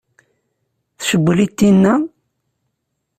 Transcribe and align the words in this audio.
Tcewwel-it 0.97 1.53
tinna? 1.57 1.93